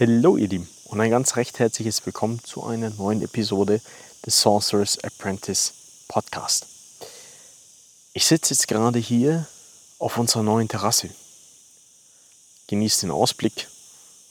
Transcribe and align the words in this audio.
Hallo 0.00 0.36
ihr 0.36 0.48
Lieben 0.48 0.68
und 0.86 1.00
ein 1.00 1.10
ganz 1.12 1.36
recht 1.36 1.60
herzliches 1.60 2.04
Willkommen 2.04 2.42
zu 2.42 2.64
einer 2.64 2.90
neuen 2.90 3.22
Episode 3.22 3.80
des 4.26 4.40
Sorcerer's 4.40 4.98
Apprentice 4.98 5.72
Podcast. 6.08 6.66
Ich 8.12 8.24
sitze 8.24 8.54
jetzt 8.54 8.66
gerade 8.66 8.98
hier 8.98 9.46
auf 10.00 10.18
unserer 10.18 10.42
neuen 10.42 10.66
Terrasse, 10.66 11.10
genieße 12.66 13.02
den 13.02 13.12
Ausblick 13.12 13.68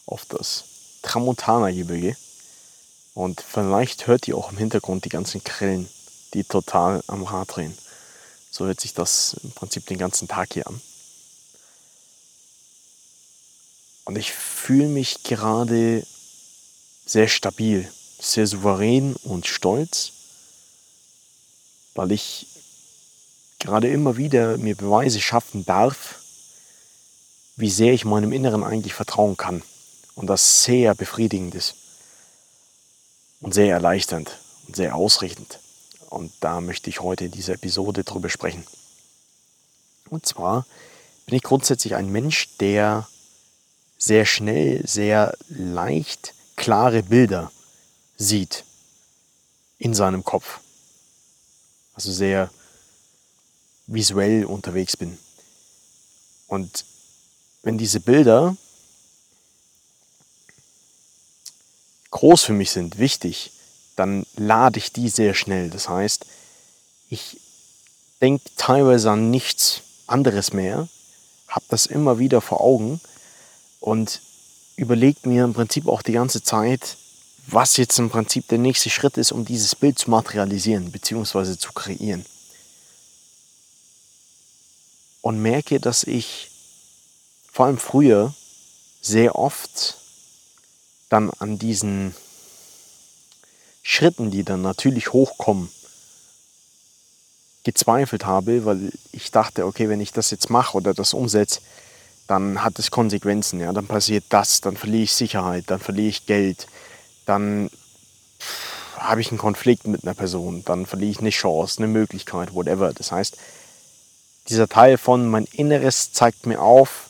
auf 0.05 0.25
das 0.25 0.65
Tramontana-Gebirge 1.01 2.17
und 3.13 3.39
vielleicht 3.39 4.05
hört 4.07 4.27
ihr 4.27 4.35
auch 4.35 4.51
im 4.51 4.57
Hintergrund 4.57 5.05
die 5.05 5.09
ganzen 5.09 5.45
Krillen, 5.45 5.87
die 6.33 6.43
total 6.43 7.05
am 7.07 7.23
Rad 7.23 7.55
drehen. 7.55 7.77
So 8.51 8.65
hört 8.65 8.81
sich 8.81 8.93
das 8.93 9.37
im 9.41 9.51
Prinzip 9.51 9.85
den 9.85 9.97
ganzen 9.97 10.27
Tag 10.27 10.55
hier 10.55 10.67
an. 10.67 10.81
Und 14.05 14.17
ich 14.17 14.31
fühle 14.31 14.87
mich 14.87 15.23
gerade 15.23 16.05
sehr 17.05 17.27
stabil, 17.27 17.89
sehr 18.19 18.47
souverän 18.47 19.15
und 19.23 19.47
stolz, 19.47 20.11
weil 21.95 22.11
ich 22.11 22.47
gerade 23.59 23.89
immer 23.89 24.17
wieder 24.17 24.57
mir 24.57 24.75
Beweise 24.75 25.21
schaffen 25.21 25.65
darf, 25.65 26.19
wie 27.55 27.69
sehr 27.69 27.93
ich 27.93 28.03
meinem 28.03 28.31
Inneren 28.31 28.63
eigentlich 28.63 28.93
vertrauen 28.93 29.37
kann. 29.37 29.61
Und 30.15 30.27
das 30.27 30.63
sehr 30.63 30.95
befriedigend 30.95 31.55
ist 31.55 31.75
und 33.41 33.53
sehr 33.53 33.73
erleichternd 33.73 34.37
und 34.67 34.75
sehr 34.75 34.95
ausrichtend. 34.95 35.59
Und 36.09 36.31
da 36.41 36.61
möchte 36.61 36.89
ich 36.89 37.01
heute 37.01 37.25
in 37.25 37.31
dieser 37.31 37.53
Episode 37.53 38.03
drüber 38.03 38.29
sprechen. 38.29 38.65
Und 40.09 40.25
zwar 40.25 40.65
bin 41.25 41.35
ich 41.35 41.43
grundsätzlich 41.43 41.95
ein 41.95 42.11
Mensch, 42.11 42.49
der 42.59 43.07
sehr 44.03 44.25
schnell, 44.25 44.85
sehr 44.85 45.33
leicht 45.47 46.33
klare 46.57 47.03
Bilder 47.03 47.53
sieht 48.17 48.65
in 49.77 49.93
seinem 49.93 50.25
Kopf. 50.25 50.59
Also 51.93 52.11
sehr 52.11 52.49
visuell 53.87 54.43
unterwegs 54.43 54.97
bin. 54.97 55.17
Und 56.47 56.83
wenn 57.61 57.77
diese 57.77 58.01
Bilder 58.01 58.57
groß 62.11 62.43
für 62.43 62.53
mich 62.53 62.71
sind, 62.71 62.97
wichtig, 62.97 63.53
dann 63.95 64.25
lade 64.35 64.79
ich 64.79 64.91
die 64.91 65.07
sehr 65.07 65.33
schnell. 65.33 65.69
Das 65.69 65.87
heißt, 65.87 66.25
ich 67.09 67.39
denke 68.19 68.49
teilweise 68.57 69.11
an 69.11 69.31
nichts 69.31 69.81
anderes 70.07 70.51
mehr, 70.51 70.89
habe 71.47 71.65
das 71.69 71.85
immer 71.85 72.19
wieder 72.19 72.41
vor 72.41 72.59
Augen 72.59 72.99
und 73.83 74.21
überlegt 74.77 75.25
mir 75.25 75.43
im 75.43 75.53
Prinzip 75.53 75.89
auch 75.89 76.01
die 76.01 76.13
ganze 76.13 76.41
Zeit, 76.41 76.95
was 77.47 77.75
jetzt 77.75 77.99
im 77.99 78.09
Prinzip 78.09 78.47
der 78.47 78.57
nächste 78.57 78.89
Schritt 78.89 79.17
ist, 79.17 79.33
um 79.33 79.43
dieses 79.43 79.75
Bild 79.75 79.99
zu 79.99 80.09
materialisieren 80.09 80.89
bzw. 80.89 81.57
zu 81.57 81.73
kreieren. 81.73 82.25
Und 85.21 85.41
merke, 85.41 85.81
dass 85.81 86.05
ich 86.05 86.49
vor 87.51 87.65
allem 87.65 87.77
früher 87.77 88.33
sehr 89.01 89.35
oft 89.35 89.97
dann 91.09 91.29
an 91.39 91.59
diesen 91.59 92.15
Schritten, 93.81 94.31
die 94.31 94.43
dann 94.45 94.61
natürlich 94.61 95.11
hochkommen, 95.11 95.69
gezweifelt 97.65 98.25
habe, 98.25 98.63
weil 98.63 98.93
ich 99.11 99.29
dachte, 99.31 99.65
okay, 99.65 99.89
wenn 99.89 99.99
ich 99.99 100.13
das 100.13 100.31
jetzt 100.31 100.49
mache 100.49 100.77
oder 100.77 100.93
das 100.93 101.13
umsetze, 101.13 101.59
dann 102.27 102.63
hat 102.63 102.79
es 102.79 102.91
Konsequenzen. 102.91 103.59
Ja? 103.59 103.73
Dann 103.73 103.87
passiert 103.87 104.25
das, 104.29 104.61
dann 104.61 104.77
verliere 104.77 105.03
ich 105.03 105.13
Sicherheit, 105.13 105.65
dann 105.67 105.79
verliere 105.79 106.09
ich 106.09 106.25
Geld, 106.25 106.67
dann 107.25 107.69
habe 108.97 109.21
ich 109.21 109.29
einen 109.29 109.37
Konflikt 109.37 109.87
mit 109.87 110.03
einer 110.03 110.13
Person, 110.13 110.63
dann 110.65 110.85
verliere 110.85 111.11
ich 111.11 111.19
eine 111.19 111.29
Chance, 111.29 111.79
eine 111.79 111.87
Möglichkeit, 111.87 112.53
whatever. 112.53 112.93
Das 112.93 113.11
heißt, 113.11 113.37
dieser 114.47 114.67
Teil 114.67 114.97
von 114.97 115.29
mein 115.29 115.45
Inneres 115.51 116.11
zeigt 116.13 116.45
mir 116.45 116.61
auf, 116.61 117.09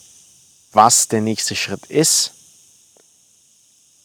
was 0.72 1.08
der 1.08 1.22
nächste 1.22 1.56
Schritt 1.56 1.86
ist. 1.88 2.32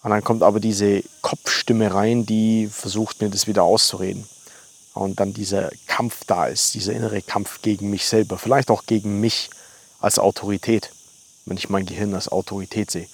Und 0.03 0.11
dann 0.11 0.23
kommt 0.23 0.43
aber 0.43 0.61
diese 0.61 1.03
Kopfstimme 1.23 1.93
rein, 1.93 2.25
die 2.25 2.69
versucht 2.69 3.21
mir 3.21 3.31
das 3.31 3.47
wieder 3.47 3.63
auszureden. 3.63 4.29
Und 4.95 5.21
dann 5.21 5.33
dieser 5.33 5.71
Kampf 5.87 6.25
da 6.27 6.47
ist, 6.47 6.75
dieser 6.75 6.93
innere 6.93 7.23
Kampf 7.23 7.63
gegen 7.63 7.91
mich 7.91 8.07
selber, 8.07 8.39
vielleicht 8.39 8.71
auch 8.71 8.85
gegen 8.87 9.21
mich 9.21 9.51
als 10.01 10.19
Autorität 10.19 10.91
wenn 11.49 11.57
ich 11.57 11.69
mein 11.69 11.87
Gehirn 11.87 12.15
als 12.15 12.29
Autorität 12.29 12.91
sehe. 12.91 13.09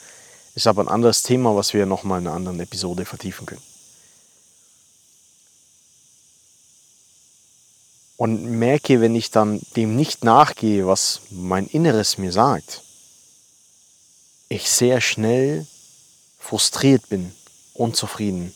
Ist 0.55 0.67
aber 0.67 0.83
ein 0.83 0.89
anderes 0.89 1.23
Thema, 1.23 1.57
was 1.57 1.75
wir 1.75 1.87
nochmal 1.87 2.21
in 2.21 2.27
einer 2.27 2.37
anderen 2.37 2.61
Episode 2.61 3.05
vertiefen 3.05 3.47
können. 3.47 3.63
Und 8.17 8.45
merke, 8.45 9.01
wenn 9.01 9.17
ich 9.17 9.31
dann 9.31 9.61
dem 9.75 9.97
nicht 9.97 10.23
nachgehe, 10.23 10.87
was 10.87 11.21
mein 11.31 11.67
Inneres 11.67 12.17
mir 12.17 12.33
sagt, 12.33 12.83
ich 14.49 14.71
sehr 14.71 15.01
schnell 15.01 15.67
frustriert 16.39 17.09
bin, 17.09 17.35
unzufrieden, 17.73 18.55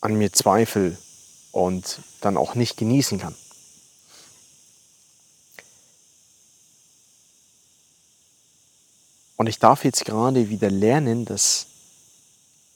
an 0.00 0.14
mir 0.14 0.32
zweifle 0.32 0.96
und 1.52 2.00
dann 2.20 2.36
auch 2.36 2.54
nicht 2.54 2.76
genießen 2.76 3.18
kann. 3.18 3.34
Und 9.38 9.46
ich 9.46 9.60
darf 9.60 9.84
jetzt 9.84 10.04
gerade 10.04 10.50
wieder 10.50 10.68
lernen, 10.68 11.24
dass 11.24 11.66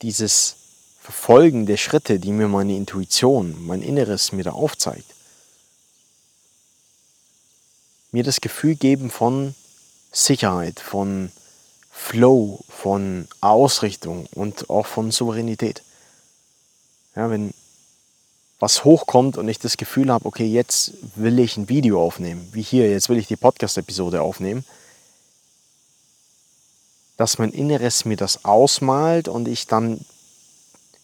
dieses 0.01 0.55
Verfolgen 1.01 1.65
der 1.65 1.75
Schritte, 1.75 2.19
die 2.19 2.31
mir 2.31 2.47
meine 2.47 2.77
Intuition, 2.77 3.65
mein 3.65 3.81
Inneres 3.81 4.31
mir 4.31 4.45
da 4.45 4.51
aufzeigt, 4.51 5.13
mir 8.13 8.23
das 8.23 8.39
Gefühl 8.39 8.75
geben 8.75 9.11
von 9.11 9.55
Sicherheit, 10.13 10.79
von 10.79 11.33
Flow, 11.91 12.61
von 12.69 13.27
Ausrichtung 13.41 14.27
und 14.33 14.69
auch 14.69 14.85
von 14.85 15.11
Souveränität. 15.11 15.83
Ja, 17.17 17.29
wenn 17.29 17.53
was 18.59 18.85
hochkommt 18.85 19.37
und 19.37 19.49
ich 19.49 19.59
das 19.59 19.75
Gefühl 19.75 20.09
habe, 20.09 20.25
okay, 20.25 20.45
jetzt 20.45 20.93
will 21.15 21.39
ich 21.39 21.57
ein 21.57 21.67
Video 21.67 22.01
aufnehmen, 22.01 22.47
wie 22.53 22.61
hier, 22.61 22.89
jetzt 22.89 23.09
will 23.09 23.17
ich 23.17 23.27
die 23.27 23.35
Podcast-Episode 23.35 24.21
aufnehmen, 24.21 24.63
dass 27.23 27.37
mein 27.37 27.53
Inneres 27.53 28.03
mir 28.03 28.17
das 28.17 28.43
ausmalt 28.43 29.29
und 29.29 29.47
ich 29.47 29.65
dann 29.65 30.01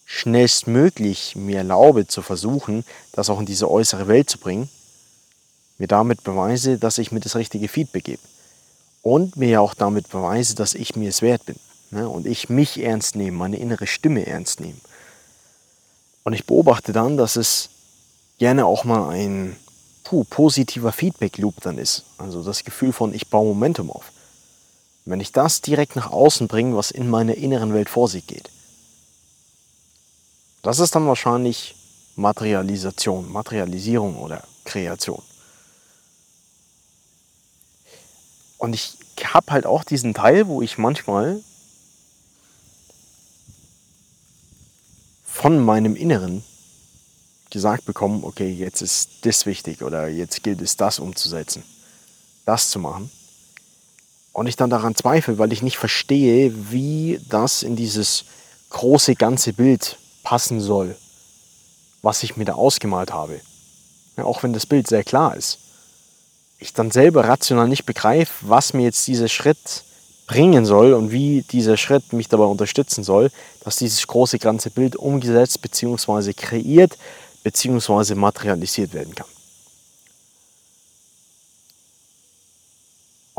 schnellstmöglich 0.03 1.37
mir 1.37 1.59
erlaube 1.59 2.07
zu 2.07 2.21
versuchen, 2.21 2.83
das 3.13 3.29
auch 3.29 3.39
in 3.39 3.45
diese 3.45 3.71
äußere 3.71 4.09
Welt 4.09 4.29
zu 4.29 4.37
bringen, 4.37 4.67
mir 5.77 5.87
damit 5.87 6.25
beweise, 6.25 6.77
dass 6.77 6.97
ich 6.97 7.13
mir 7.13 7.21
das 7.21 7.37
richtige 7.37 7.69
Feedback 7.69 8.03
gebe. 8.03 8.21
Und 9.01 9.37
mir 9.37 9.61
auch 9.61 9.73
damit 9.73 10.09
beweise, 10.09 10.55
dass 10.55 10.73
ich 10.73 10.97
mir 10.97 11.07
es 11.07 11.21
wert 11.21 11.45
bin. 11.45 11.55
Ne? 11.91 12.09
Und 12.09 12.27
ich 12.27 12.49
mich 12.49 12.83
ernst 12.83 13.15
nehme, 13.15 13.37
meine 13.37 13.55
innere 13.55 13.87
Stimme 13.87 14.27
ernst 14.27 14.59
nehme. 14.59 14.81
Und 16.25 16.33
ich 16.33 16.45
beobachte 16.45 16.91
dann, 16.91 17.15
dass 17.15 17.37
es 17.37 17.69
gerne 18.39 18.65
auch 18.65 18.83
mal 18.83 19.07
ein 19.07 19.55
puh, 20.03 20.25
positiver 20.25 20.91
Feedback-Loop 20.91 21.61
dann 21.61 21.77
ist. 21.77 22.03
Also 22.17 22.43
das 22.43 22.65
Gefühl 22.65 22.91
von, 22.91 23.13
ich 23.13 23.29
baue 23.29 23.47
Momentum 23.47 23.89
auf. 23.89 24.11
Wenn 25.09 25.21
ich 25.21 25.31
das 25.31 25.61
direkt 25.61 25.95
nach 25.95 26.11
außen 26.11 26.47
bringe, 26.47 26.75
was 26.75 26.91
in 26.91 27.09
meiner 27.09 27.33
inneren 27.33 27.73
Welt 27.73 27.89
vor 27.89 28.07
sich 28.07 28.27
geht, 28.27 28.51
das 30.61 30.77
ist 30.77 30.93
dann 30.93 31.07
wahrscheinlich 31.07 31.75
Materialisation, 32.15 33.31
Materialisierung 33.31 34.19
oder 34.19 34.43
Kreation. 34.65 35.23
Und 38.59 38.75
ich 38.75 38.99
habe 39.23 39.51
halt 39.51 39.65
auch 39.65 39.83
diesen 39.83 40.13
Teil, 40.13 40.45
wo 40.45 40.61
ich 40.61 40.77
manchmal 40.77 41.41
von 45.25 45.57
meinem 45.59 45.95
Inneren 45.95 46.43
gesagt 47.49 47.85
bekomme, 47.85 48.23
okay, 48.23 48.51
jetzt 48.51 48.83
ist 48.83 49.25
das 49.25 49.47
wichtig 49.47 49.81
oder 49.81 50.07
jetzt 50.07 50.43
gilt 50.43 50.61
es, 50.61 50.77
das 50.77 50.99
umzusetzen, 50.99 51.63
das 52.45 52.69
zu 52.69 52.77
machen. 52.77 53.09
Und 54.33 54.47
ich 54.47 54.55
dann 54.55 54.69
daran 54.69 54.95
zweifle, 54.95 55.37
weil 55.37 55.51
ich 55.51 55.61
nicht 55.61 55.77
verstehe, 55.77 56.53
wie 56.71 57.19
das 57.29 57.63
in 57.63 57.75
dieses 57.75 58.25
große 58.69 59.15
ganze 59.15 59.53
Bild 59.53 59.97
passen 60.23 60.61
soll, 60.61 60.95
was 62.01 62.23
ich 62.23 62.37
mir 62.37 62.45
da 62.45 62.53
ausgemalt 62.53 63.11
habe. 63.11 63.41
Ja, 64.17 64.25
auch 64.25 64.43
wenn 64.43 64.53
das 64.53 64.65
Bild 64.65 64.87
sehr 64.87 65.03
klar 65.03 65.35
ist. 65.35 65.59
Ich 66.59 66.73
dann 66.73 66.91
selber 66.91 67.25
rational 67.25 67.67
nicht 67.67 67.85
begreife, 67.85 68.33
was 68.41 68.73
mir 68.73 68.83
jetzt 68.83 69.07
dieser 69.07 69.29
Schritt 69.29 69.83
bringen 70.27 70.65
soll 70.65 70.93
und 70.93 71.11
wie 71.11 71.41
dieser 71.41 71.75
Schritt 71.75 72.13
mich 72.13 72.27
dabei 72.27 72.43
unterstützen 72.43 73.03
soll, 73.03 73.31
dass 73.63 73.77
dieses 73.77 74.05
große 74.05 74.37
ganze 74.37 74.69
Bild 74.69 74.95
umgesetzt 74.95 75.61
bzw. 75.61 76.33
kreiert 76.33 76.97
bzw. 77.43 78.13
materialisiert 78.13 78.93
werden 78.93 79.15
kann. 79.15 79.25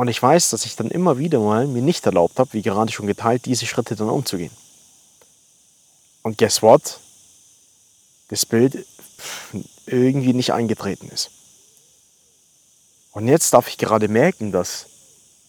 Und 0.00 0.08
ich 0.08 0.23
weiß, 0.23 0.49
dass 0.49 0.64
ich 0.64 0.76
dann 0.76 0.91
immer 0.91 1.19
wieder 1.19 1.41
mal 1.41 1.67
mir 1.67 1.82
nicht 1.82 2.06
erlaubt 2.06 2.38
habe, 2.38 2.55
wie 2.55 2.62
gerade 2.62 2.91
schon 2.91 3.06
geteilt, 3.06 3.44
diese 3.44 3.67
Schritte 3.67 3.97
dann 3.97 4.08
umzugehen. 4.08 4.50
Und 6.23 6.38
guess 6.38 6.62
what? 6.62 7.00
Das 8.29 8.47
Bild 8.47 8.87
irgendwie 9.85 10.32
nicht 10.32 10.55
eingetreten 10.55 11.11
ist. 11.11 11.31
Und 13.12 13.29
jetzt 13.29 13.52
darf 13.52 13.69
ich 13.69 13.76
gerade 13.76 14.08
merken, 14.08 14.52
dass 14.52 14.87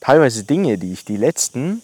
teilweise 0.02 0.44
Dinge, 0.44 0.78
die 0.78 0.92
ich 0.92 1.06
die 1.06 1.16
letzten 1.16 1.82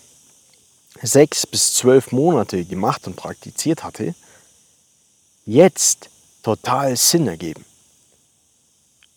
sechs 1.01 1.47
bis 1.47 1.73
zwölf 1.73 2.11
Monate 2.11 2.65
gemacht 2.65 3.07
und 3.07 3.15
praktiziert 3.15 3.85
hatte, 3.85 4.13
jetzt 5.45 6.09
total 6.43 6.97
Sinn 6.97 7.27
ergeben. 7.27 7.63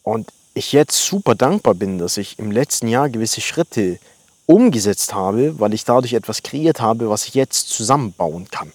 Und 0.04 0.32
ich 0.54 0.72
jetzt 0.72 1.04
super 1.04 1.34
dankbar 1.34 1.74
bin, 1.74 1.98
dass 1.98 2.16
ich 2.16 2.38
im 2.38 2.50
letzten 2.50 2.88
Jahr 2.88 3.08
gewisse 3.08 3.40
Schritte 3.40 3.98
umgesetzt 4.46 5.14
habe, 5.14 5.58
weil 5.60 5.74
ich 5.74 5.84
dadurch 5.84 6.12
etwas 6.12 6.42
kreiert 6.42 6.80
habe, 6.80 7.08
was 7.08 7.26
ich 7.26 7.34
jetzt 7.34 7.68
zusammenbauen 7.68 8.50
kann. 8.50 8.72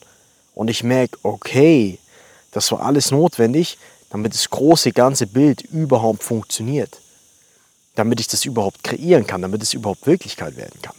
Und 0.54 0.70
ich 0.70 0.84
merke, 0.84 1.18
okay, 1.24 2.00
das 2.52 2.72
war 2.72 2.82
alles 2.82 3.12
notwendig, 3.12 3.78
damit 4.10 4.34
das 4.34 4.50
große 4.50 4.94
ganze 4.94 5.28
Bild 5.28 5.62
überhaupt 5.62 6.24
funktioniert. 6.24 7.02
Damit 7.96 8.22
ich 8.22 8.28
das 8.28 8.46
überhaupt 8.46 8.84
kreieren 8.84 9.28
kann, 9.28 9.42
damit 9.42 9.62
es 9.62 9.74
überhaupt 9.74 10.08
Wirklichkeit 10.08 10.56
werden 10.56 10.82
kann. 10.82 10.96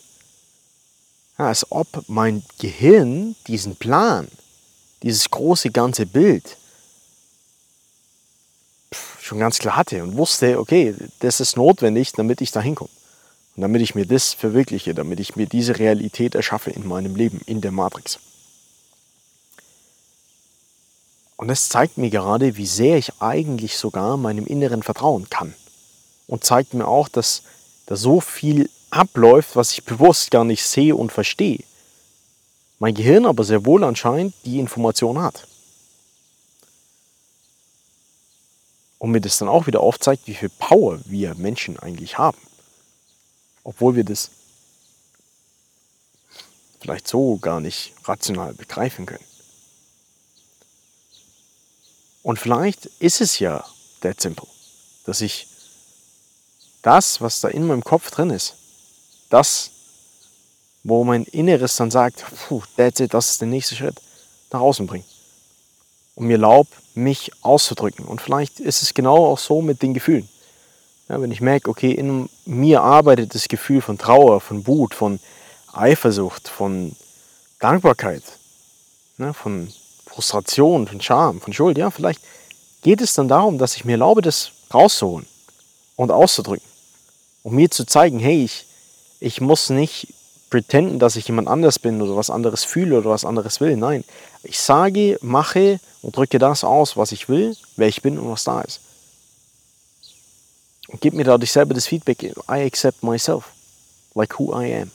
Ja, 1.39 1.49
als 1.49 1.71
ob 1.71 1.87
mein 2.09 2.43
Gehirn 2.59 3.37
diesen 3.47 3.77
Plan, 3.77 4.29
dieses 5.03 5.31
große 5.31 5.71
ganze 5.71 6.05
Bild 6.05 6.57
schon 9.27 9.39
ganz 9.39 9.59
klar 9.59 9.77
hatte 9.77 10.03
und 10.03 10.17
wusste, 10.17 10.59
okay, 10.59 10.95
das 11.21 11.41
ist 11.41 11.57
notwendig, 11.57 12.13
damit 12.13 12.41
ich 12.41 12.53
da 12.53 12.61
hinkomme. 12.61 12.91
Und 13.57 13.63
damit 13.63 13.83
ich 13.83 13.95
mir 13.95 14.07
das 14.07 14.35
verwirkliche, 14.35 14.95
damit 14.95 15.19
ich 15.19 15.35
mir 15.35 15.47
diese 15.47 15.79
Realität 15.79 16.35
erschaffe 16.35 16.71
in 16.71 16.87
meinem 16.87 17.17
Leben, 17.17 17.41
in 17.47 17.61
der 17.61 17.73
Matrix. 17.73 18.19
Und 21.37 21.49
das 21.49 21.69
zeigt 21.69 21.99
mir 21.99 22.11
gerade, 22.11 22.57
wie 22.57 22.67
sehr 22.67 22.97
ich 22.97 23.13
eigentlich 23.21 23.77
sogar 23.77 24.17
meinem 24.17 24.47
Inneren 24.47 24.83
vertrauen 24.83 25.29
kann. 25.29 25.55
Und 26.27 26.45
zeigt 26.45 26.75
mir 26.75 26.87
auch, 26.87 27.09
dass 27.09 27.43
da 27.87 27.97
so 27.97 28.21
viel 28.21 28.71
abläuft, 28.91 29.57
was 29.57 29.73
ich 29.73 29.85
bewusst 29.85 30.31
gar 30.31 30.45
nicht 30.45 30.65
sehe 30.65 30.97
und 30.97 31.13
verstehe. 31.13 31.61
Mein 32.79 32.95
Gehirn 32.95 33.27
aber 33.27 33.45
sehr 33.45 33.65
wohl 33.65 33.85
anscheinend 33.85 34.35
die 34.45 34.59
Information 34.59 35.21
hat. 35.21 35.47
Und 38.99 39.11
mir 39.11 39.21
das 39.21 39.39
dann 39.39 39.49
auch 39.49 39.67
wieder 39.67 39.81
aufzeigt, 39.81 40.27
wie 40.27 40.35
viel 40.35 40.49
Power 40.49 40.99
wir 41.05 41.35
Menschen 41.35 41.79
eigentlich 41.79 42.19
haben. 42.19 42.39
Obwohl 43.63 43.97
wir 43.97 44.05
das 44.05 44.31
vielleicht 46.81 47.09
so 47.09 47.37
gar 47.39 47.61
nicht 47.61 47.93
rational 48.05 48.55
begreifen 48.55 49.07
können. 49.07 49.25
Und 52.23 52.39
vielleicht 52.39 52.87
ist 52.87 53.21
es 53.21 53.39
ja 53.39 53.65
that 54.01 54.21
simple, 54.21 54.49
dass 55.05 55.21
ich 55.21 55.47
das, 56.83 57.21
was 57.21 57.41
da 57.41 57.49
in 57.49 57.67
meinem 57.67 57.85
Kopf 57.85 58.11
drin 58.11 58.31
ist, 58.31 58.55
das, 59.31 59.71
wo 60.85 61.05
mein 61.05 61.25
Inneres 61.25 61.77
dann 61.77 61.91
sagt, 61.91 62.25
puh, 62.49 62.63
that's 62.77 63.01
it, 63.01 63.13
das 63.15 63.33
ist 63.33 63.41
der 63.41 63.49
nächste 63.49 63.75
Schritt, 63.75 64.01
nach 64.53 64.61
außen 64.61 64.87
bringe. 64.87 65.05
Und 66.17 66.27
mir 66.27 66.35
erlaubt, 66.35 66.73
mich 66.95 67.31
auszudrücken. 67.43 68.05
Und 68.05 68.21
vielleicht 68.21 68.59
ist 68.59 68.83
es 68.83 68.95
genau 68.95 69.27
auch 69.27 69.39
so 69.39 69.63
mit 69.63 69.83
den 69.83 69.95
Gefühlen. 69.95 70.29
Ja, 71.09 71.21
wenn 71.21 71.31
ich 71.31 71.41
merke, 71.41 71.71
okay, 71.71 71.93
in 71.93 72.29
mir 72.47 72.83
arbeitet 72.83 73.35
das 73.35 73.47
Gefühl 73.47 73.81
von 73.81 73.97
Trauer, 73.97 74.41
von 74.41 74.67
Wut, 74.67 74.95
von 74.95 75.21
Eifersucht, 75.73 76.49
von 76.49 76.97
Dankbarkeit, 77.61 78.25
ne, 79.19 79.33
von 79.33 79.73
Frustration, 80.07 80.89
von 80.89 81.01
Scham, 81.01 81.41
von 81.41 81.53
Schuld, 81.53 81.79
ja, 81.79 81.91
vielleicht 81.91 82.21
geht 82.83 83.01
es 83.01 83.15
dann 83.15 83.29
darum, 83.29 83.59
dass 83.59 83.77
ich 83.77 83.85
mir 83.85 83.93
erlaube, 83.93 84.23
das 84.23 84.51
rauszuholen 84.73 85.27
und 85.95 86.11
auszudrücken. 86.11 86.67
Um 87.43 87.55
mir 87.55 87.71
zu 87.71 87.87
zeigen, 87.87 88.19
hey, 88.19 88.45
ich, 88.45 88.67
ich 89.21 89.41
muss 89.41 89.71
nicht 89.71 90.09
pretenden, 90.51 90.99
dass 90.99 91.17
ich 91.17 91.27
jemand 91.27 91.49
anders 91.49 91.79
bin 91.79 92.01
oder 92.01 92.17
was 92.17 92.31
anderes 92.31 92.65
fühle 92.65 92.99
oder 92.99 93.11
was 93.11 93.25
anderes 93.25 93.61
will. 93.61 93.77
Nein, 93.77 94.05
ich 94.43 94.59
sage, 94.59 95.19
mache 95.21 95.81
und 96.03 96.17
drücke 96.17 96.39
das 96.39 96.65
aus, 96.65 96.97
was 96.97 97.13
ich 97.13 97.29
will, 97.29 97.57
wer 97.77 97.89
ich 97.89 98.03
bin 98.03 98.19
und 98.19 98.31
was 98.31 98.45
da 98.45 98.61
ist. 98.61 98.81
Und 100.89 101.01
gib 101.01 101.15
mir 101.15 101.25
dadurch 101.25 101.51
selber 101.51 101.75
das 101.75 101.87
Feedback, 101.87 102.23
I 102.23 102.65
accept 102.65 103.03
myself, 103.03 103.47
like 104.15 104.39
who 104.39 104.59
I 104.59 104.73
am. 104.83 104.91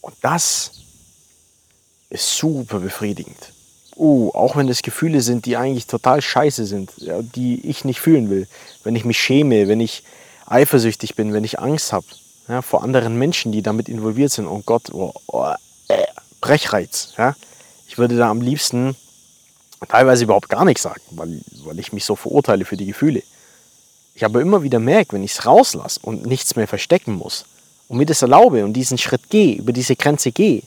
Und 0.00 0.14
das 0.22 0.72
ist 2.10 2.36
super 2.36 2.80
befriedigend. 2.80 3.52
Uh, 3.96 4.30
auch 4.34 4.56
wenn 4.56 4.66
das 4.66 4.82
Gefühle 4.82 5.22
sind, 5.22 5.46
die 5.46 5.56
eigentlich 5.56 5.86
total 5.86 6.20
scheiße 6.20 6.66
sind, 6.66 6.92
die 6.98 7.66
ich 7.66 7.84
nicht 7.84 8.00
fühlen 8.00 8.28
will. 8.28 8.46
Wenn 8.84 8.94
ich 8.94 9.06
mich 9.06 9.18
schäme, 9.18 9.68
wenn 9.68 9.80
ich 9.80 10.02
eifersüchtig 10.44 11.14
bin, 11.14 11.32
wenn 11.32 11.44
ich 11.44 11.58
Angst 11.60 11.92
habe 11.92 12.06
ja, 12.48 12.62
vor 12.62 12.82
anderen 12.82 13.18
Menschen, 13.18 13.52
die 13.52 13.62
damit 13.62 13.88
involviert 13.88 14.32
sind. 14.32 14.46
Oh 14.46 14.62
Gott, 14.64 14.92
oh, 14.92 15.12
oh, 15.26 15.52
äh, 15.88 16.04
Brechreiz. 16.40 17.12
Ja. 17.18 17.34
Ich 17.88 17.98
würde 17.98 18.16
da 18.16 18.30
am 18.30 18.40
liebsten 18.40 18.96
teilweise 19.88 20.24
überhaupt 20.24 20.48
gar 20.48 20.64
nichts 20.64 20.82
sagen, 20.82 21.00
weil, 21.10 21.40
weil 21.64 21.78
ich 21.78 21.92
mich 21.92 22.04
so 22.04 22.16
verurteile 22.16 22.64
für 22.64 22.76
die 22.76 22.86
Gefühle. 22.86 23.22
Ich 24.14 24.24
aber 24.24 24.40
immer 24.40 24.62
wieder 24.62 24.78
merke, 24.78 25.12
wenn 25.12 25.22
ich 25.22 25.32
es 25.32 25.44
rauslasse 25.44 26.00
und 26.02 26.24
nichts 26.24 26.56
mehr 26.56 26.66
verstecken 26.66 27.14
muss 27.14 27.44
und 27.88 27.98
mir 27.98 28.06
das 28.06 28.22
erlaube 28.22 28.64
und 28.64 28.72
diesen 28.72 28.98
Schritt 28.98 29.28
gehe, 29.28 29.56
über 29.56 29.72
diese 29.72 29.96
Grenze 29.96 30.32
gehe, 30.32 30.62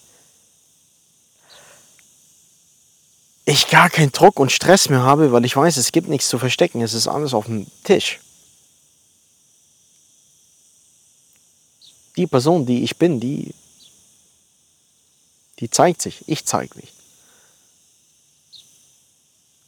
ich 3.46 3.70
gar 3.70 3.90
keinen 3.90 4.12
Druck 4.12 4.40
und 4.40 4.52
Stress 4.52 4.90
mehr 4.90 5.02
habe, 5.02 5.32
weil 5.32 5.44
ich 5.44 5.56
weiß, 5.56 5.78
es 5.78 5.92
gibt 5.92 6.08
nichts 6.08 6.30
zu 6.30 6.38
verstecken, 6.38 6.82
es 6.82 6.94
ist 6.94 7.08
alles 7.08 7.34
auf 7.34 7.46
dem 7.46 7.66
Tisch. 7.84 8.20
Die 12.20 12.28
Person, 12.28 12.66
die 12.66 12.84
ich 12.84 12.98
bin, 12.98 13.22
die, 13.22 13.56
die 15.60 15.70
zeigt 15.70 16.02
sich, 16.02 16.28
ich 16.28 16.46
zeige 16.46 16.76
mich. 16.76 16.92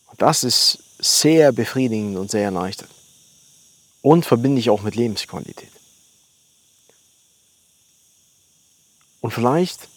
Und 0.08 0.22
das 0.22 0.44
ist 0.44 0.80
sehr 1.00 1.54
befriedigend 1.54 2.18
und 2.18 2.30
sehr 2.30 2.44
erleichternd. 2.44 2.92
Und 4.02 4.26
verbinde 4.26 4.60
ich 4.60 4.70
auch 4.70 4.82
mit 4.82 4.98
Lebensqualität. 4.98 5.72
Und 9.22 9.32
vielleicht 9.32 9.88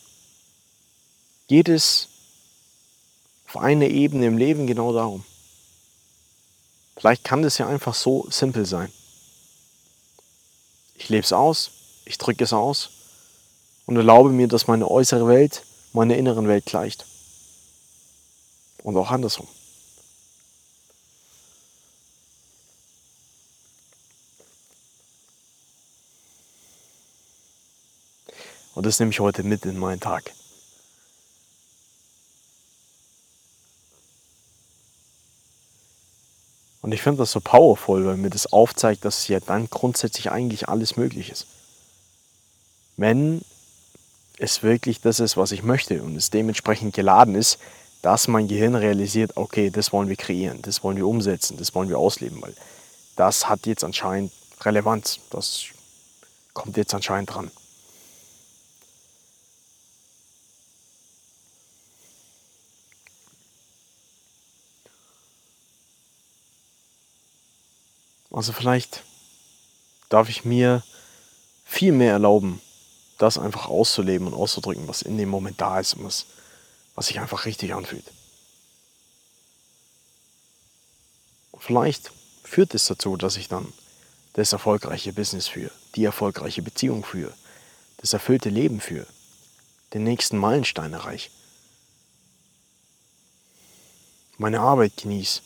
geht 1.49 1.69
es 1.69 2.07
auf 3.49 3.57
einer 3.57 3.89
Ebene 3.89 4.27
im 4.27 4.39
Leben 4.39 4.69
genau 4.69 4.93
darum. 4.93 5.25
Vielleicht 6.97 7.25
kann 7.25 7.43
das 7.43 7.59
ja 7.59 7.67
einfach 7.67 7.97
so 7.97 8.29
simpel 8.31 8.65
sein. 8.65 8.93
Ich 10.95 11.09
lebe 11.09 11.25
es 11.25 11.33
aus, 11.33 11.73
ich 12.05 12.19
drücke 12.19 12.45
es 12.45 12.53
aus 12.53 12.91
und 13.87 13.97
erlaube 13.97 14.31
mir, 14.31 14.49
dass 14.49 14.67
meine 14.67 14.91
äußere 14.91 15.27
Welt 15.29 15.63
meiner 15.93 16.17
inneren 16.17 16.49
Welt 16.49 16.67
gleicht. 16.67 17.07
Und 18.83 18.97
auch 18.97 19.11
andersrum. 19.11 19.49
Und 28.75 28.85
das 28.85 28.99
nehme 28.99 29.13
ich 29.13 29.21
heute 29.21 29.45
mit 29.45 29.65
in 29.65 29.79
meinen 29.79 30.01
Tag. 30.01 30.33
Und 36.83 36.93
ich 36.93 37.01
finde 37.01 37.19
das 37.19 37.31
so 37.31 37.41
powerful, 37.41 38.05
weil 38.05 38.19
mir 38.19 38.29
das 38.29 38.53
aufzeigt, 38.53 39.07
dass 39.07 39.27
ja 39.29 39.41
dann 39.41 39.71
grundsätzlich 39.71 40.31
eigentlich 40.31 40.69
alles 40.69 40.97
möglich 40.97 41.31
ist. 41.31 41.47
Wenn 42.97 43.43
es 44.39 44.63
wirklich 44.63 45.01
das 45.01 45.21
ist, 45.21 45.37
was 45.37 45.53
ich 45.53 45.63
möchte 45.63 46.03
und 46.03 46.17
es 46.17 46.31
dementsprechend 46.31 46.95
geladen 46.95 47.35
ist, 47.35 47.59
dass 48.03 48.29
mein 48.29 48.49
Gehirn 48.49 48.75
realisiert, 48.75 49.37
okay, 49.37 49.71
das 49.71 49.93
wollen 49.93 50.09
wir 50.09 50.17
kreieren, 50.17 50.61
das 50.63 50.85
wollen 50.85 50.97
wir 50.97 51.07
umsetzen, 51.07 51.57
das 51.57 51.75
wollen 51.75 51.89
wir 51.89 51.99
ausleben, 51.99 52.43
weil 52.43 52.55
das 53.17 53.49
hat 53.49 53.67
jetzt 53.67 53.85
anscheinend 53.85 54.33
Relevanz, 54.61 55.21
das 55.31 55.65
kommt 56.53 56.77
jetzt 56.77 56.95
anscheinend 56.95 57.35
dran. 57.35 57.51
Also 68.31 68.53
vielleicht 68.53 69.05
darf 70.09 70.29
ich 70.29 70.45
mir 70.45 70.83
viel 71.65 71.93
mehr 71.93 72.13
erlauben, 72.13 72.61
das 73.19 73.39
einfach 73.39 73.67
auszuleben 73.67 74.27
und 74.27 74.35
auszudrücken, 74.35 74.89
was 74.89 75.03
in 75.03 75.17
dem 75.19 75.29
Moment 75.29 75.61
da 75.61 75.81
ist 75.81 75.95
und 75.95 76.05
was, 76.05 76.27
was 76.95 77.07
sich 77.07 77.21
einfach 77.21 77.45
richtig 77.45 77.75
anfühlt. 77.75 78.05
Vielleicht 81.59 82.11
führt 82.43 82.75
es 82.75 82.87
dazu, 82.87 83.17
dass 83.17 83.37
ich 83.37 83.49
dann 83.49 83.73
das 84.35 84.53
erfolgreiche 84.53 85.13
Business 85.13 85.49
für, 85.49 85.71
die 85.95 86.05
erfolgreiche 86.05 86.61
Beziehung 86.61 87.05
für, 87.05 87.33
das 87.99 88.13
erfüllte 88.13 88.51
Leben 88.51 88.81
für, 88.81 89.07
den 89.95 90.05
nächsten 90.05 90.37
Meilenstein 90.37 90.93
erreiche. 90.93 91.31
Meine 94.37 94.61
Arbeit 94.61 94.97
genieße, 94.97 95.41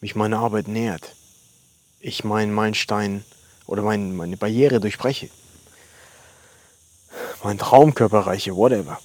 mich 0.00 0.16
meine 0.16 0.38
Arbeit 0.38 0.68
nährt, 0.68 1.14
ich 2.00 2.24
meinen 2.24 2.52
Meilenstein 2.52 3.24
oder 3.66 3.82
mein, 3.82 4.16
meine 4.16 4.36
Barriere 4.36 4.80
durchbreche, 4.80 5.30
meinen 7.46 7.58
Traumkörper 7.58 8.18
erreiche, 8.18 8.56
whatever. 8.56 8.98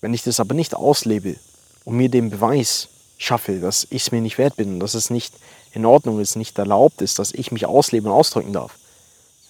Wenn 0.00 0.14
ich 0.14 0.22
das 0.22 0.38
aber 0.38 0.54
nicht 0.54 0.74
auslebe 0.76 1.36
und 1.84 1.96
mir 1.96 2.08
den 2.08 2.30
Beweis 2.30 2.88
schaffe, 3.18 3.58
dass 3.58 3.88
ich 3.90 4.02
es 4.02 4.12
mir 4.12 4.20
nicht 4.20 4.38
wert 4.38 4.54
bin 4.54 4.74
und 4.74 4.80
dass 4.80 4.94
es 4.94 5.10
nicht 5.10 5.34
in 5.72 5.84
Ordnung 5.84 6.20
ist, 6.20 6.36
nicht 6.36 6.56
erlaubt 6.56 7.02
ist, 7.02 7.18
dass 7.18 7.32
ich 7.32 7.50
mich 7.50 7.66
ausleben 7.66 8.08
und 8.08 8.16
ausdrücken 8.16 8.52
darf, 8.52 8.78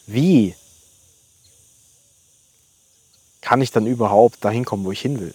wie 0.07 0.55
kann 3.43 3.61
ich 3.61 3.73
dann 3.73 3.87
überhaupt 3.87 4.43
dahin 4.43 4.65
kommen, 4.65 4.85
wo 4.85 4.93
ich 4.93 5.03
hin 5.03 5.21
will? 5.21 5.35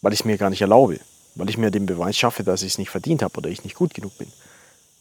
Weil 0.00 0.12
ich 0.12 0.20
es 0.20 0.24
mir 0.24 0.38
gar 0.38 0.50
nicht 0.50 0.62
erlaube, 0.62 0.98
weil 1.36 1.48
ich 1.48 1.56
mir 1.56 1.70
den 1.70 1.86
Beweis 1.86 2.16
schaffe, 2.16 2.42
dass 2.42 2.62
ich 2.62 2.72
es 2.72 2.78
nicht 2.78 2.90
verdient 2.90 3.22
habe 3.22 3.38
oder 3.38 3.48
ich 3.48 3.62
nicht 3.62 3.76
gut 3.76 3.94
genug 3.94 4.18
bin. 4.18 4.32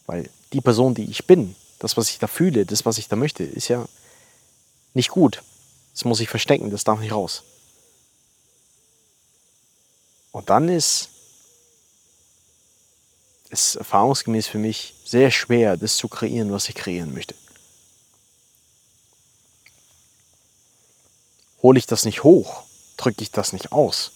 Weil 0.05 0.29
die 0.53 0.61
Person, 0.61 0.93
die 0.93 1.09
ich 1.09 1.25
bin, 1.25 1.55
das, 1.81 1.97
was 1.97 2.09
ich 2.09 2.19
da 2.19 2.27
fühle, 2.27 2.65
das, 2.65 2.85
was 2.85 2.99
ich 2.99 3.07
da 3.07 3.15
möchte, 3.15 3.43
ist 3.43 3.67
ja 3.67 3.87
nicht 4.93 5.09
gut. 5.09 5.41
Das 5.93 6.05
muss 6.05 6.19
ich 6.19 6.29
verstecken, 6.29 6.69
das 6.69 6.83
darf 6.83 6.99
nicht 6.99 7.11
raus. 7.11 7.43
Und 10.31 10.51
dann 10.51 10.69
ist 10.69 11.09
es 13.49 13.75
erfahrungsgemäß 13.75 14.47
für 14.47 14.59
mich 14.59 14.93
sehr 15.03 15.31
schwer, 15.31 15.75
das 15.75 15.97
zu 15.97 16.07
kreieren, 16.07 16.51
was 16.51 16.69
ich 16.69 16.75
kreieren 16.75 17.13
möchte. 17.13 17.33
Hole 21.63 21.79
ich 21.79 21.87
das 21.87 22.05
nicht 22.05 22.23
hoch, 22.23 22.63
drücke 22.95 23.23
ich 23.23 23.31
das 23.31 23.53
nicht 23.53 23.71
aus. 23.71 24.11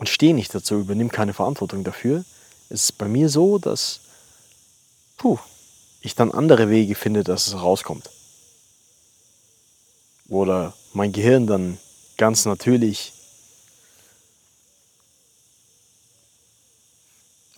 Und 0.00 0.08
stehe 0.08 0.34
nicht 0.34 0.54
dazu, 0.54 0.76
übernehme 0.76 1.10
keine 1.10 1.34
Verantwortung 1.34 1.84
dafür. 1.84 2.24
Es 2.70 2.84
ist 2.84 2.92
bei 2.92 3.06
mir 3.06 3.28
so, 3.28 3.58
dass 3.58 4.00
puh, 5.18 5.38
ich 6.00 6.14
dann 6.14 6.32
andere 6.32 6.70
Wege 6.70 6.94
finde, 6.94 7.22
dass 7.22 7.46
es 7.46 7.54
rauskommt 7.54 8.08
oder 10.30 10.72
mein 10.94 11.12
Gehirn 11.12 11.46
dann 11.46 11.76
ganz 12.16 12.46
natürlich 12.46 13.12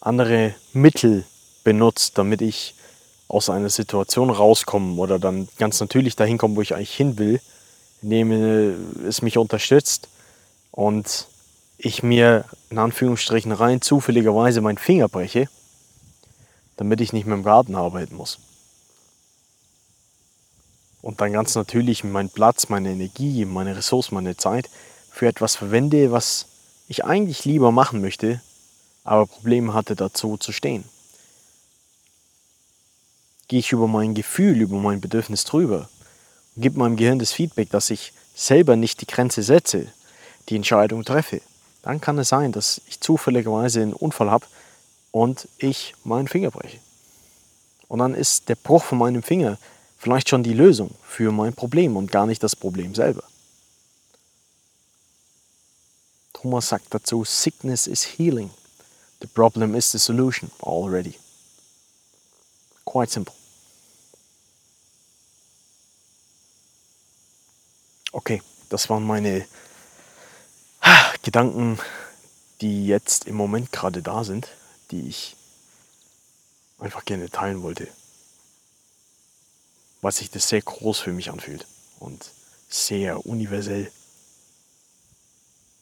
andere 0.00 0.56
Mittel 0.72 1.24
benutzt, 1.62 2.18
damit 2.18 2.42
ich 2.42 2.74
aus 3.28 3.50
einer 3.50 3.70
Situation 3.70 4.30
rauskomme 4.30 5.00
oder 5.00 5.20
dann 5.20 5.48
ganz 5.58 5.78
natürlich 5.78 6.16
dahin 6.16 6.38
komme, 6.38 6.56
wo 6.56 6.62
ich 6.62 6.74
eigentlich 6.74 6.96
hin 6.96 7.18
will, 7.18 7.40
indem 8.02 8.32
es 9.06 9.22
mich 9.22 9.38
unterstützt 9.38 10.08
und 10.72 11.28
ich 11.84 12.02
mir 12.02 12.44
in 12.70 12.78
Anführungsstrichen 12.78 13.52
rein 13.52 13.80
zufälligerweise 13.80 14.60
meinen 14.60 14.78
Finger 14.78 15.08
breche, 15.08 15.48
damit 16.76 17.00
ich 17.00 17.12
nicht 17.12 17.26
mehr 17.26 17.36
im 17.36 17.42
Garten 17.42 17.74
arbeiten 17.74 18.16
muss 18.16 18.38
und 21.02 21.20
dann 21.20 21.32
ganz 21.32 21.54
natürlich 21.56 22.04
meinen 22.04 22.30
Platz, 22.30 22.68
meine 22.68 22.92
Energie, 22.92 23.44
meine 23.44 23.76
Ressourcen, 23.76 24.14
meine 24.14 24.36
Zeit 24.36 24.70
für 25.10 25.26
etwas 25.26 25.56
verwende, 25.56 26.12
was 26.12 26.46
ich 26.88 27.04
eigentlich 27.04 27.44
lieber 27.44 27.72
machen 27.72 28.00
möchte, 28.00 28.40
aber 29.04 29.26
Probleme 29.26 29.74
hatte 29.74 29.96
dazu 29.96 30.36
zu 30.36 30.52
stehen. 30.52 30.84
Gehe 33.48 33.58
ich 33.58 33.72
über 33.72 33.88
mein 33.88 34.14
Gefühl, 34.14 34.60
über 34.60 34.78
mein 34.78 35.00
Bedürfnis 35.00 35.44
drüber 35.44 35.90
und 36.54 36.62
gebe 36.62 36.78
meinem 36.78 36.96
Gehirn 36.96 37.18
das 37.18 37.32
Feedback, 37.32 37.70
dass 37.70 37.90
ich 37.90 38.12
selber 38.34 38.76
nicht 38.76 39.00
die 39.00 39.06
Grenze 39.06 39.42
setze, 39.42 39.88
die 40.48 40.56
Entscheidung 40.56 41.04
treffe, 41.04 41.42
dann 41.82 42.00
kann 42.00 42.18
es 42.18 42.28
sein, 42.28 42.52
dass 42.52 42.80
ich 42.86 43.00
zufälligerweise 43.00 43.82
einen 43.82 43.92
Unfall 43.92 44.30
habe 44.30 44.46
und 45.10 45.48
ich 45.58 45.94
meinen 46.04 46.28
Finger 46.28 46.50
breche. 46.50 46.78
Und 47.88 47.98
dann 47.98 48.14
ist 48.14 48.48
der 48.48 48.54
Bruch 48.54 48.84
von 48.84 48.98
meinem 48.98 49.22
Finger 49.22 49.58
vielleicht 49.98 50.28
schon 50.28 50.42
die 50.42 50.54
Lösung 50.54 50.90
für 51.02 51.30
mein 51.32 51.52
Problem 51.52 51.96
und 51.96 52.10
gar 52.10 52.26
nicht 52.26 52.42
das 52.42 52.56
Problem 52.56 52.94
selber. 52.94 53.24
Thomas 56.32 56.68
sagt 56.68 56.86
dazu, 56.90 57.24
Sickness 57.24 57.86
is 57.86 58.02
healing. 58.02 58.50
The 59.20 59.28
problem 59.28 59.74
is 59.74 59.92
the 59.92 59.98
solution 59.98 60.50
already. 60.60 61.14
Quite 62.84 63.12
simple. 63.12 63.34
Okay, 68.12 68.42
das 68.68 68.90
waren 68.90 69.04
meine 69.04 69.46
Gedanken, 71.22 71.78
die 72.60 72.86
jetzt 72.86 73.26
im 73.26 73.36
Moment 73.36 73.72
gerade 73.72 74.02
da 74.02 74.24
sind, 74.24 74.48
die 74.90 75.08
ich 75.08 75.36
einfach 76.78 77.04
gerne 77.04 77.30
teilen 77.30 77.62
wollte 77.62 77.88
weil 80.02 80.12
sich 80.12 80.30
das 80.30 80.48
sehr 80.48 80.60
groß 80.60 80.98
für 80.98 81.12
mich 81.12 81.30
anfühlt 81.30 81.66
und 82.00 82.30
sehr 82.68 83.24
universell. 83.24 83.90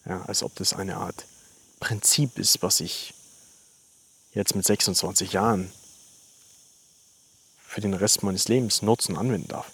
Ja, 0.04 0.22
als 0.22 0.42
ob 0.42 0.54
das 0.54 0.72
eine 0.74 0.98
Art 0.98 1.26
Prinzip 1.80 2.38
ist, 2.38 2.62
was 2.62 2.80
ich 2.80 3.14
jetzt 4.34 4.54
mit 4.54 4.66
26 4.66 5.32
Jahren 5.32 5.72
für 7.66 7.80
den 7.80 7.94
Rest 7.94 8.22
meines 8.22 8.48
Lebens 8.48 8.82
nutzen, 8.82 9.16
anwenden 9.16 9.48
darf. 9.48 9.70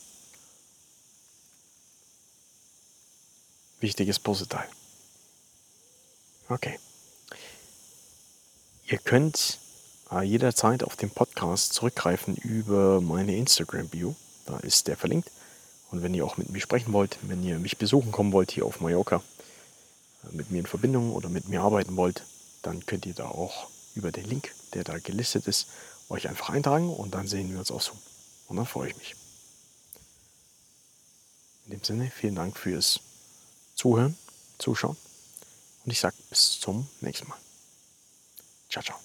Wichtiges 3.81 4.21
Puzzleteil. 4.21 4.69
Okay. 6.49 6.79
Ihr 8.87 8.99
könnt 8.99 9.59
äh, 10.13 10.23
jederzeit 10.23 10.85
auf 10.85 10.95
den 10.95 11.11
Podcast 11.11 11.73
zurückgreifen 11.73 12.37
über 12.37 13.01
meine 13.01 13.37
Instagram-Bio. 13.37 14.15
Da 14.47 14.59
ist 14.59 14.87
der 14.87 14.97
verlinkt. 14.97 15.31
Und 15.91 16.03
wenn 16.03 16.15
ihr 16.15 16.25
auch 16.25 16.37
mit 16.37 16.51
mir 16.51 16.61
sprechen 16.61 16.93
wollt, 16.93 17.19
wenn 17.23 17.43
ihr 17.43 17.59
mich 17.59 17.79
besuchen 17.79 18.13
kommen 18.13 18.33
wollt 18.33 18.53
hier 18.53 18.65
auf 18.65 18.81
Mallorca, 18.81 19.23
äh, 20.23 20.37
mit 20.37 20.53
mir 20.53 20.61
in 20.61 20.67
Verbindung 20.67 21.13
oder 21.13 21.29
mit 21.29 21.49
mir 21.49 21.63
arbeiten 21.63 21.97
wollt, 21.97 22.23
dann 22.63 22.87
könnt 22.87 23.07
ihr 23.07 23.15
da 23.15 23.27
auch 23.27 23.69
über 23.97 24.13
den 24.13 24.27
Link, 24.27 24.53
der 24.75 24.85
da 24.85 24.99
gelistet 24.99 25.49
ist, 25.49 25.67
euch 26.09 26.29
einfach 26.29 26.51
eintragen 26.51 26.91
und 26.91 27.15
dann 27.15 27.27
sehen 27.27 27.51
wir 27.51 27.59
uns 27.59 27.73
auch 27.73 27.81
so. 27.81 27.93
Und 28.47 28.57
dann 28.57 28.67
freue 28.67 28.91
ich 28.91 28.97
mich. 28.97 29.17
In 31.65 31.73
dem 31.73 31.83
Sinne, 31.83 32.13
vielen 32.15 32.37
Dank 32.37 32.57
fürs 32.57 33.01
Zuhören, 33.75 34.17
Zuschauen 34.59 34.97
und 35.87 35.93
ich 35.93 36.01
sage 36.01 36.17
bis 36.29 36.61
zum 36.61 36.89
nächsten 37.01 37.29
Mal. 37.29 37.39
Ciao, 38.69 38.83
ciao. 38.83 38.99